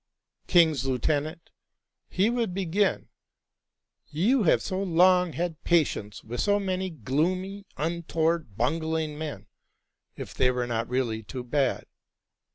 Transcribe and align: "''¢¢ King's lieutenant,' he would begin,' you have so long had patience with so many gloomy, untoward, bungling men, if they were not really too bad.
"''¢¢ 0.45 0.47
King's 0.47 0.83
lieutenant,' 0.87 1.51
he 2.09 2.31
would 2.31 2.55
begin,' 2.55 3.09
you 4.27 4.41
have 4.45 4.59
so 4.59 4.81
long 4.81 5.33
had 5.33 5.63
patience 5.63 6.23
with 6.23 6.41
so 6.41 6.59
many 6.59 6.89
gloomy, 6.89 7.67
untoward, 7.77 8.57
bungling 8.57 9.15
men, 9.15 9.45
if 10.15 10.33
they 10.33 10.49
were 10.49 10.65
not 10.65 10.89
really 10.89 11.21
too 11.21 11.43
bad. 11.43 11.85